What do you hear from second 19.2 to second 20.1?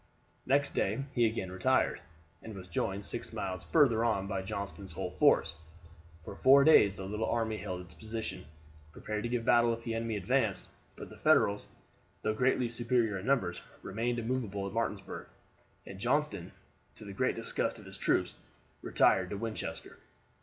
to Winchester.